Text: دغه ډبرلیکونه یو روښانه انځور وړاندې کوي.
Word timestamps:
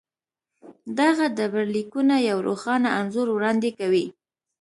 دغه 0.99 1.25
ډبرلیکونه 1.37 2.15
یو 2.29 2.37
روښانه 2.47 2.89
انځور 2.99 3.27
وړاندې 3.31 3.69
کوي. 3.79 4.05